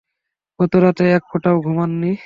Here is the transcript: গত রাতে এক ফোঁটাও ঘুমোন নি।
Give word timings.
গত 0.59 0.73
রাতে 0.75 1.03
এক 1.11 1.23
ফোঁটাও 1.29 1.57
ঘুমোন 1.59 1.91
নি। 2.01 2.11